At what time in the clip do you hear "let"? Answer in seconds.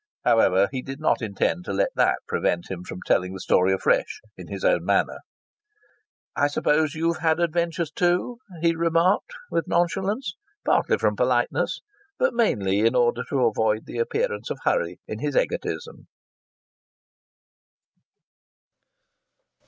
1.73-1.91